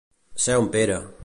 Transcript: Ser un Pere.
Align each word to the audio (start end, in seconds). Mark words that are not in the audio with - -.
Ser 0.45 0.57
un 0.63 0.71
Pere. 0.77 0.99